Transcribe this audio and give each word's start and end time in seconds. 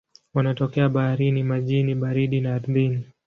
Wanatokea 0.33 0.89
baharini, 0.89 1.43
majini 1.43 1.95
baridi 1.95 2.41
na 2.41 2.55
ardhini. 2.55 3.03